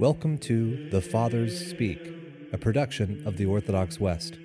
Welcome 0.00 0.38
to 0.38 0.88
The 0.88 1.02
Fathers 1.02 1.68
Speak, 1.68 2.00
a 2.54 2.56
production 2.56 3.22
of 3.26 3.36
the 3.36 3.44
Orthodox 3.44 4.00
West. 4.00 4.38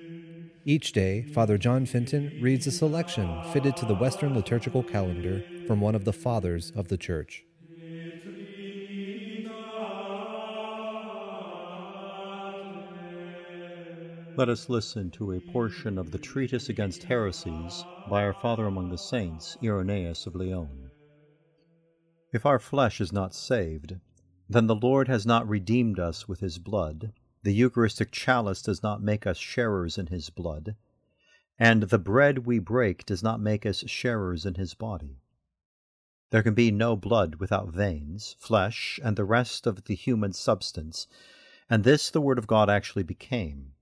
Each 0.66 0.92
day, 0.92 1.22
Father 1.32 1.56
John 1.56 1.86
Fenton 1.86 2.38
reads 2.42 2.66
a 2.66 2.70
selection 2.70 3.42
fitted 3.54 3.74
to 3.78 3.86
the 3.86 3.94
Western 3.94 4.34
liturgical 4.34 4.82
calendar 4.82 5.42
from 5.66 5.80
one 5.80 5.94
of 5.94 6.04
the 6.04 6.12
Fathers 6.12 6.72
of 6.76 6.88
the 6.88 6.98
Church. 6.98 7.42
Let 14.36 14.50
us 14.50 14.68
listen 14.68 15.10
to 15.12 15.32
a 15.32 15.40
portion 15.40 15.96
of 15.96 16.10
the 16.10 16.18
Treatise 16.18 16.68
Against 16.68 17.02
Heresies 17.02 17.82
by 18.10 18.24
our 18.24 18.34
Father 18.34 18.66
among 18.66 18.90
the 18.90 18.98
Saints, 18.98 19.56
Irenaeus 19.64 20.26
of 20.26 20.34
Lyon. 20.34 20.90
If 22.34 22.44
our 22.44 22.58
flesh 22.58 23.00
is 23.00 23.10
not 23.10 23.34
saved, 23.34 23.96
then 24.48 24.66
the 24.66 24.74
Lord 24.76 25.08
has 25.08 25.26
not 25.26 25.48
redeemed 25.48 25.98
us 25.98 26.28
with 26.28 26.40
his 26.40 26.58
blood, 26.58 27.12
the 27.42 27.52
Eucharistic 27.52 28.12
chalice 28.12 28.62
does 28.62 28.82
not 28.82 29.02
make 29.02 29.26
us 29.26 29.38
sharers 29.38 29.98
in 29.98 30.06
his 30.06 30.30
blood, 30.30 30.76
and 31.58 31.84
the 31.84 31.98
bread 31.98 32.46
we 32.46 32.58
break 32.58 33.04
does 33.06 33.22
not 33.22 33.40
make 33.40 33.66
us 33.66 33.84
sharers 33.88 34.46
in 34.46 34.54
his 34.54 34.74
body. 34.74 35.20
There 36.30 36.42
can 36.42 36.54
be 36.54 36.70
no 36.70 36.96
blood 36.96 37.36
without 37.36 37.68
veins, 37.68 38.34
flesh, 38.38 39.00
and 39.02 39.16
the 39.16 39.24
rest 39.24 39.66
of 39.66 39.84
the 39.84 39.94
human 39.94 40.32
substance, 40.32 41.06
and 41.70 41.82
this 41.82 42.10
the 42.10 42.20
Word 42.20 42.38
of 42.38 42.46
God 42.46 42.68
actually 42.68 43.04
became. 43.04 43.74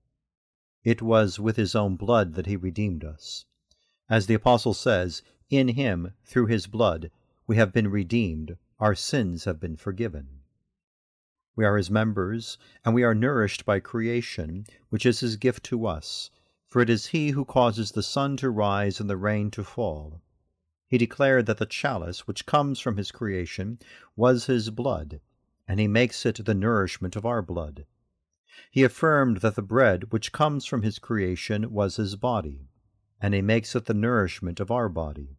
It 0.83 1.01
was 1.01 1.39
with 1.39 1.57
his 1.57 1.75
own 1.75 1.95
blood 1.95 2.35
that 2.35 2.45
he 2.45 2.55
redeemed 2.55 3.03
us. 3.03 3.45
As 4.09 4.27
the 4.27 4.35
Apostle 4.35 4.73
says, 4.73 5.21
In 5.49 5.69
him, 5.69 6.13
through 6.23 6.45
his 6.45 6.67
blood, 6.67 7.09
we 7.47 7.55
have 7.55 7.73
been 7.73 7.87
redeemed, 7.87 8.57
our 8.79 8.95
sins 8.95 9.45
have 9.45 9.59
been 9.59 9.75
forgiven. 9.75 10.41
We 11.55 11.63
are 11.63 11.77
his 11.77 11.89
members, 11.89 12.57
and 12.83 12.93
we 12.93 13.03
are 13.03 13.15
nourished 13.15 13.65
by 13.65 13.79
creation, 13.79 14.65
which 14.89 15.05
is 15.05 15.21
his 15.21 15.37
gift 15.37 15.63
to 15.65 15.85
us, 15.85 16.29
for 16.67 16.81
it 16.81 16.89
is 16.89 17.07
he 17.07 17.29
who 17.29 17.45
causes 17.45 17.91
the 17.91 18.03
sun 18.03 18.35
to 18.37 18.49
rise 18.49 18.99
and 18.99 19.09
the 19.09 19.15
rain 19.15 19.51
to 19.51 19.63
fall. 19.63 20.21
He 20.87 20.97
declared 20.97 21.45
that 21.45 21.57
the 21.57 21.65
chalice 21.65 22.27
which 22.27 22.45
comes 22.45 22.79
from 22.79 22.97
his 22.97 23.11
creation 23.11 23.79
was 24.15 24.47
his 24.47 24.69
blood, 24.69 25.21
and 25.67 25.79
he 25.79 25.87
makes 25.87 26.25
it 26.25 26.45
the 26.45 26.53
nourishment 26.53 27.15
of 27.15 27.25
our 27.25 27.41
blood. 27.41 27.85
He 28.69 28.83
affirmed 28.83 29.37
that 29.37 29.55
the 29.55 29.61
bread 29.61 30.11
which 30.11 30.31
comes 30.31 30.65
from 30.65 30.81
his 30.81 30.99
creation 30.99 31.71
was 31.71 31.95
his 31.95 32.15
body, 32.15 32.67
and 33.21 33.33
he 33.33 33.41
makes 33.41 33.75
it 33.75 33.85
the 33.85 33.93
nourishment 33.93 34.59
of 34.59 34.71
our 34.71 34.89
body. 34.89 35.37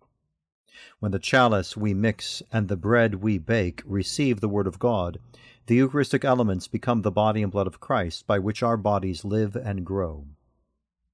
When 0.98 1.12
the 1.12 1.18
chalice 1.18 1.76
we 1.76 1.94
mix 1.94 2.42
and 2.52 2.68
the 2.68 2.76
bread 2.76 3.16
we 3.16 3.38
bake 3.38 3.82
receive 3.86 4.40
the 4.40 4.48
Word 4.48 4.66
of 4.66 4.78
God, 4.78 5.18
the 5.66 5.76
Eucharistic 5.76 6.24
elements 6.24 6.68
become 6.68 7.02
the 7.02 7.10
body 7.10 7.42
and 7.42 7.50
blood 7.50 7.66
of 7.66 7.80
Christ, 7.80 8.26
by 8.26 8.38
which 8.38 8.62
our 8.62 8.76
bodies 8.76 9.24
live 9.24 9.56
and 9.56 9.84
grow. 9.84 10.26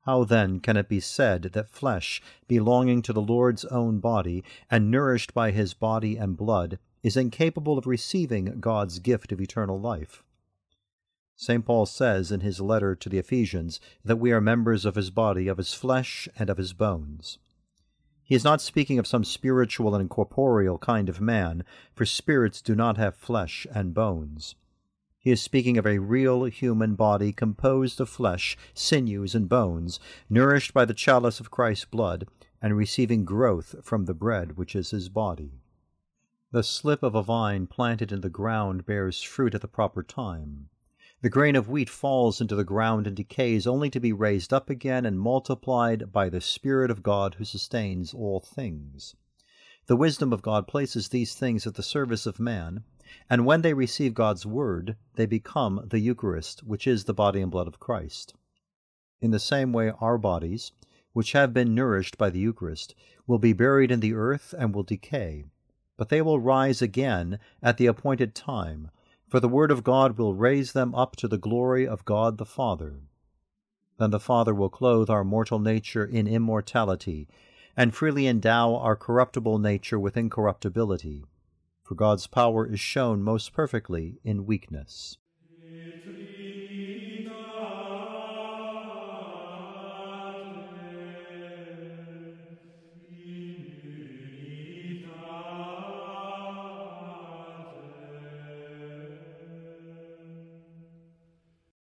How 0.03 0.25
then 0.25 0.59
can 0.59 0.77
it 0.77 0.89
be 0.89 0.99
said 0.99 1.43
that 1.53 1.71
flesh, 1.71 2.21
belonging 2.49 3.03
to 3.03 3.13
the 3.13 3.23
Lord's 3.23 3.65
own 3.67 4.01
body, 4.01 4.43
and 4.69 4.91
nourished 4.91 5.33
by 5.33 5.53
his 5.53 5.75
body 5.75 6.17
and 6.17 6.37
blood, 6.37 6.79
is 7.03 7.17
incapable 7.17 7.79
of 7.79 7.87
receiving 7.87 8.59
God's 8.61 8.99
gift 8.99 9.31
of 9.31 9.41
eternal 9.41 9.81
life? 9.81 10.25
St. 11.37 11.65
Paul 11.65 11.87
says 11.87 12.31
in 12.31 12.41
his 12.41 12.61
letter 12.61 12.95
to 12.95 13.09
the 13.09 13.19
Ephesians 13.19 13.81
that 14.05 14.17
we 14.17 14.33
are 14.33 14.41
members 14.41 14.85
of 14.85 14.97
his 14.97 15.11
body, 15.11 15.49
of 15.49 15.59
his 15.59 15.73
flesh, 15.73 16.29
and 16.37 16.51
of 16.51 16.59
his 16.59 16.73
bones. 16.73 17.39
He 18.33 18.37
is 18.37 18.45
not 18.45 18.63
speaking 18.63 18.99
of 18.99 19.07
some 19.07 19.25
spiritual 19.25 19.95
and 19.95 20.09
corporeal 20.09 20.79
kind 20.79 21.11
of 21.11 21.21
man, 21.21 21.65
for 21.95 22.07
spirits 22.07 22.63
do 22.63 22.75
not 22.75 22.97
have 22.97 23.15
flesh 23.15 23.67
and 23.75 23.93
bones. 23.93 24.55
He 25.19 25.31
is 25.31 25.43
speaking 25.43 25.77
of 25.77 25.87
a 25.87 25.99
real 25.99 26.45
human 26.45 26.95
body 26.95 27.35
composed 27.35 28.01
of 28.01 28.09
flesh, 28.09 28.57
sinews, 28.73 29.35
and 29.35 29.51
bones, 29.51 30.01
nourished 30.31 30.73
by 30.73 30.87
the 30.87 30.95
chalice 30.95 31.41
of 31.41 31.51
Christ's 31.51 31.85
blood, 31.85 32.27
and 32.63 32.75
receiving 32.75 33.27
growth 33.27 33.75
from 33.83 34.07
the 34.07 34.15
bread 34.15 34.57
which 34.57 34.75
is 34.75 34.93
his 34.93 35.11
body. 35.11 35.61
The 36.53 36.63
slip 36.63 37.03
of 37.03 37.15
a 37.15 37.23
vine 37.23 37.67
planted 37.67 38.13
in 38.13 38.23
the 38.23 38.31
ground 38.31 38.87
bears 38.87 39.23
fruit 39.23 39.55
at 39.55 39.61
the 39.61 39.69
proper 39.69 40.03
time. 40.03 40.71
The 41.23 41.31
grain 41.31 41.55
of 41.55 41.69
wheat 41.69 41.89
falls 41.89 42.41
into 42.41 42.57
the 42.57 42.65
ground 42.65 43.07
and 43.07 43.15
decays, 43.15 43.65
only 43.65 43.89
to 43.91 44.01
be 44.01 44.13
raised 44.13 44.53
up 44.53 44.69
again 44.69 45.07
and 45.07 45.21
multiplied 45.21 46.11
by 46.11 46.29
the 46.29 46.41
Spirit 46.41 46.91
of 46.91 47.05
God 47.05 47.35
who 47.35 47.45
sustains 47.45 48.13
all 48.13 48.41
things. 48.41 49.15
The 49.87 49.95
wisdom 49.95 50.33
of 50.33 50.43
God 50.43 50.67
places 50.67 51.11
these 51.11 51.37
things 51.37 51.65
at 51.65 51.75
the 51.75 51.83
service 51.85 52.27
of 52.27 52.41
man, 52.41 52.83
and 53.31 53.47
when 53.47 53.63
they 53.63 53.73
receive 53.73 54.15
God's 54.15 54.45
word, 54.45 54.97
they 55.15 55.27
become 55.27 55.87
the 55.87 56.01
Eucharist, 56.01 56.65
which 56.65 56.89
is 56.89 57.05
the 57.05 57.15
body 57.15 57.41
and 57.41 57.53
blood 57.53 57.69
of 57.69 57.79
Christ. 57.79 58.35
In 59.21 59.31
the 59.31 59.39
same 59.39 59.73
way, 59.73 59.93
our 60.01 60.19
bodies, 60.19 60.73
which 61.13 61.33
have 61.33 61.55
been 61.55 61.73
nourished 61.73 62.19
by 62.19 62.31
the 62.31 62.41
Eucharist, 62.41 62.97
will 63.29 63.39
be 63.39 63.53
buried 63.53 63.93
in 63.93 64.01
the 64.01 64.15
earth 64.15 64.57
and 64.59 64.75
will 64.75 64.83
decay, 64.83 65.45
but 65.97 66.09
they 66.09 66.21
will 66.21 66.41
rise 66.41 66.83
again 66.83 67.39
at 67.63 67.77
the 67.77 67.87
appointed 67.87 68.35
time 68.35 68.91
for 69.33 69.41
the 69.41 69.49
Word 69.49 69.71
of 69.71 69.83
God 69.83 70.19
will 70.19 70.35
raise 70.35 70.73
them 70.73 70.95
up 70.95 71.17
to 71.17 71.27
the 71.27 71.39
glory 71.39 71.89
of 71.89 72.05
God 72.05 72.37
the 72.37 72.45
Father. 72.45 73.01
Then 73.99 74.11
the 74.11 74.21
Father 74.21 74.55
will 74.55 74.69
clothe 74.69 75.09
our 75.09 75.25
mortal 75.25 75.59
nature 75.59 76.05
in 76.05 76.27
immortality, 76.27 77.29
and 77.75 77.95
freely 77.95 78.27
endow 78.27 78.77
our 78.77 78.95
corruptible 78.95 79.59
nature 79.59 79.99
with 79.99 80.19
incorruptibility, 80.19 81.25
for 81.83 81.95
God's 81.95 82.27
power 82.27 82.67
is 82.67 82.79
shown 82.79 83.23
most 83.23 83.55
perfectly 83.55 84.19
in 84.23 84.45
weakness. 84.45 85.17